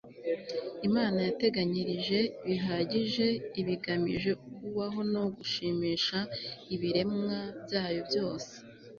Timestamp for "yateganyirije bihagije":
1.27-3.27